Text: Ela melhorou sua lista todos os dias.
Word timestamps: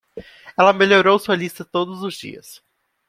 Ela 0.57 0.73
melhorou 0.73 1.19
sua 1.19 1.35
lista 1.35 1.63
todos 1.63 2.01
os 2.01 2.15
dias. 2.15 2.59